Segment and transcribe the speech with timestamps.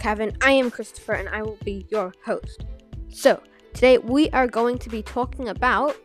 [0.00, 0.36] Kevin.
[0.40, 2.64] I am Christopher and I will be your host.
[3.10, 3.40] So,
[3.74, 5.96] today we are going to be talking about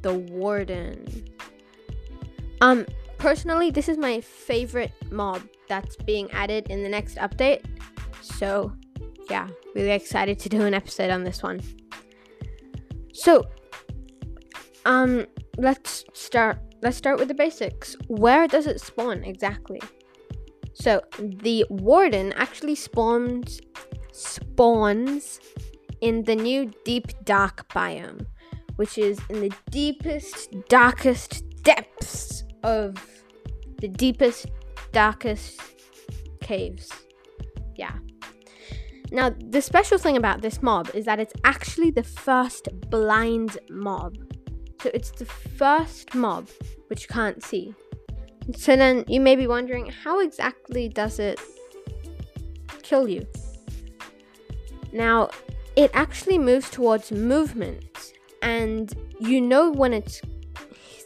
[0.00, 1.28] the Warden.
[2.62, 2.86] Um,
[3.18, 7.62] personally, this is my favorite mob that's being added in the next update.
[8.22, 8.72] So,
[9.28, 11.60] yeah, really excited to do an episode on this one.
[13.12, 13.46] So,
[14.86, 15.26] um,
[15.58, 16.58] let's start.
[16.80, 17.96] Let's start with the basics.
[18.06, 19.80] Where does it spawn exactly?
[20.80, 23.60] So, the Warden actually spawns
[24.12, 25.40] spawns
[26.00, 28.26] in the new deep dark biome,
[28.76, 32.96] which is in the deepest, darkest depths of
[33.80, 34.46] the deepest,
[34.92, 35.60] darkest
[36.40, 36.90] caves.
[37.76, 37.94] Yeah.
[39.10, 44.16] Now, the special thing about this mob is that it's actually the first blind mob.
[44.82, 46.48] So it's the first mob
[46.88, 47.74] which you can't see.
[48.56, 51.38] So then you may be wondering how exactly does it
[52.82, 53.26] kill you?
[54.92, 55.30] Now,
[55.76, 60.20] it actually moves towards movement, and you know when it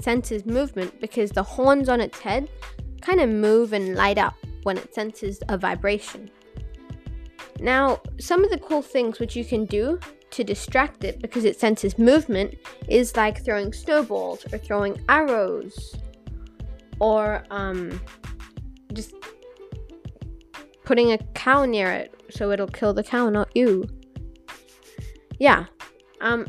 [0.00, 2.48] senses movement because the horns on its head
[3.00, 6.30] kind of move and light up when it senses a vibration.
[7.61, 9.98] Now, some of the cool things which you can do
[10.30, 12.56] to distract it because it senses movement
[12.89, 15.97] is like throwing snowballs or throwing arrows
[17.03, 18.00] or um,
[18.92, 19.12] just
[20.84, 23.89] putting a cow near it so it'll kill the cow, not you.
[25.39, 25.67] Yeah.
[26.20, 26.47] Um,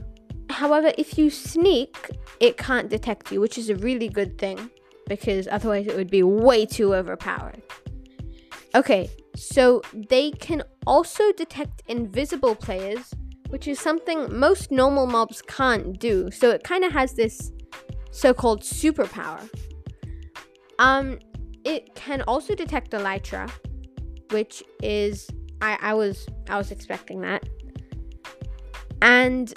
[0.52, 4.70] however, if you sneak, it can't detect you, which is a really good thing
[5.08, 7.62] because otherwise it would be way too overpowered.
[8.76, 13.12] Okay, so they can also detect invisible players,
[13.50, 16.30] which is something most normal mobs can't do.
[16.30, 17.52] So it kind of has this
[18.12, 19.50] so-called superpower.
[20.80, 21.20] Um,
[21.64, 23.50] it can also detect elytra,
[24.32, 25.30] which is
[25.62, 27.48] I, I was I was expecting that.
[29.02, 29.54] And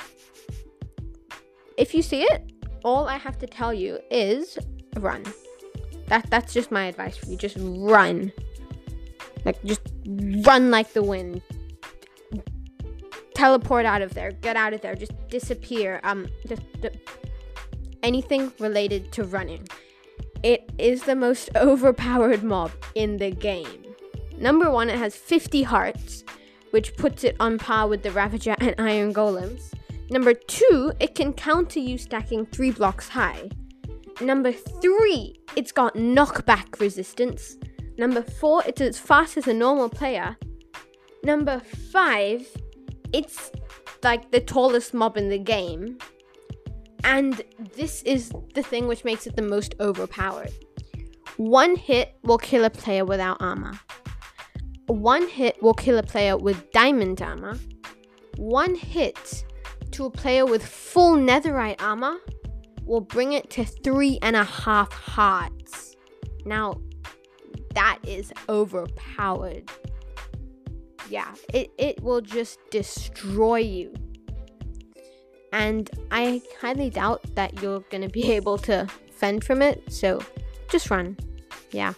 [1.76, 2.52] if you see it,
[2.84, 4.58] all I have to tell you is
[4.96, 5.24] run.
[6.06, 7.36] That that's just my advice for you.
[7.36, 8.32] Just run.
[9.44, 11.42] Like just run like the wind.
[13.34, 14.30] Teleport out of there.
[14.30, 14.94] Get out of there.
[14.94, 16.00] Just disappear.
[16.04, 16.96] Um just, just
[18.02, 19.66] anything related to running.
[20.46, 23.82] It is the most overpowered mob in the game.
[24.38, 26.22] Number one, it has 50 hearts,
[26.70, 29.72] which puts it on par with the Ravager and Iron Golems.
[30.08, 33.50] Number two, it can counter you stacking three blocks high.
[34.20, 37.56] Number three, it's got knockback resistance.
[37.98, 40.36] Number four, it's as fast as a normal player.
[41.24, 41.58] Number
[41.90, 42.46] five,
[43.12, 43.50] it's
[44.04, 45.98] like the tallest mob in the game.
[47.04, 47.42] And
[47.74, 50.52] this is the thing which makes it the most overpowered.
[51.36, 53.78] One hit will kill a player without armor.
[54.86, 57.58] One hit will kill a player with diamond armor.
[58.36, 59.44] One hit
[59.92, 62.16] to a player with full netherite armor
[62.84, 65.96] will bring it to three and a half hearts.
[66.44, 66.80] Now,
[67.74, 69.70] that is overpowered.
[71.10, 73.94] Yeah, it, it will just destroy you.
[75.56, 80.20] And I highly doubt that you're gonna be able to fend from it, so
[80.68, 81.16] just run.
[81.70, 81.94] Yeah.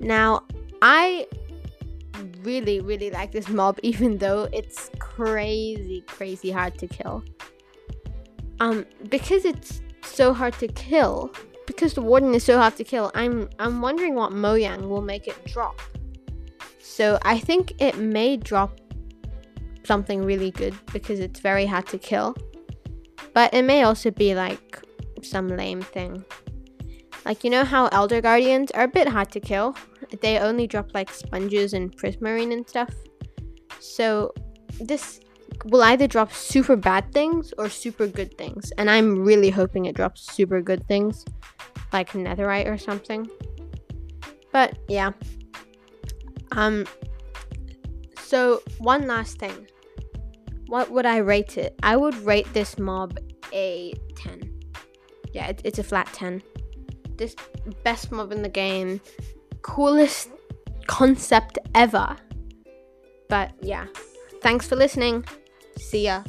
[0.00, 0.42] Now,
[0.82, 1.28] I
[2.42, 7.22] really, really like this mob, even though it's crazy, crazy hard to kill.
[8.58, 11.30] Um, because it's so hard to kill,
[11.64, 15.28] because the warden is so hard to kill, I'm I'm wondering what Mojang will make
[15.28, 15.80] it drop.
[16.80, 18.80] So I think it may drop
[19.86, 22.34] something really good because it's very hard to kill.
[23.32, 24.80] But it may also be like
[25.22, 26.24] some lame thing.
[27.24, 29.76] Like you know how Elder Guardians are a bit hard to kill.
[30.20, 32.94] They only drop like sponges and prismarine and stuff.
[33.80, 34.32] So
[34.80, 35.20] this
[35.64, 38.72] will either drop super bad things or super good things.
[38.78, 41.24] And I'm really hoping it drops super good things.
[41.92, 43.28] Like netherite or something.
[44.52, 45.12] But yeah.
[46.52, 46.86] Um
[48.20, 49.66] so one last thing.
[50.66, 51.78] What would I rate it?
[51.82, 53.18] I would rate this mob
[53.52, 54.60] a 10.
[55.32, 56.42] Yeah, it, it's a flat 10
[57.16, 57.34] this
[57.82, 59.00] best mob in the game,
[59.62, 60.30] coolest
[60.86, 62.16] concept ever.
[63.28, 63.86] But yeah,
[64.42, 65.24] thanks for listening.
[65.78, 66.22] See ya.